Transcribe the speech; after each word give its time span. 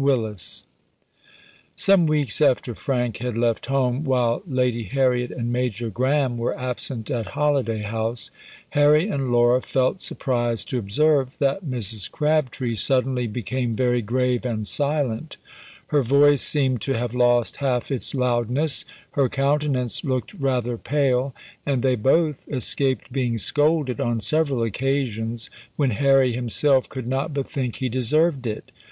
Willis. 0.00 0.64
Some 1.74 2.06
weeks 2.06 2.40
after 2.40 2.72
Frank 2.76 3.16
had 3.16 3.36
left 3.36 3.66
home, 3.66 4.04
while 4.04 4.44
lady 4.46 4.84
Harriet 4.84 5.32
and 5.32 5.52
Major 5.52 5.90
Graham 5.90 6.38
were 6.38 6.56
absent 6.56 7.10
at 7.10 7.26
Holiday 7.34 7.80
House, 7.82 8.30
Harry 8.78 9.08
and 9.08 9.32
Laura 9.32 9.60
felt 9.60 10.00
surprised 10.00 10.68
to 10.68 10.78
observe, 10.78 11.36
that 11.38 11.64
Mrs. 11.64 12.08
Crabtree 12.08 12.76
suddenly 12.76 13.26
became 13.26 13.74
very 13.74 14.00
grave 14.00 14.46
and 14.46 14.64
silent, 14.68 15.36
her 15.88 16.04
voice 16.04 16.42
seemed 16.42 16.80
to 16.82 16.96
have 16.96 17.12
lost 17.12 17.56
half 17.56 17.90
its 17.90 18.14
loudness, 18.14 18.84
her 19.14 19.28
countenance 19.28 20.04
looked 20.04 20.32
rather 20.34 20.76
pale, 20.78 21.34
and 21.66 21.82
they 21.82 21.96
both 21.96 22.46
escaped 22.46 23.12
being 23.12 23.36
scolded 23.36 24.00
on 24.00 24.20
several 24.20 24.62
occasions, 24.62 25.50
when 25.74 25.90
Harry 25.90 26.32
himself 26.32 26.88
could 26.88 27.08
not 27.08 27.34
but 27.34 27.48
think 27.50 27.74
he 27.78 27.88
deserved 27.88 28.46
it. 28.46 28.70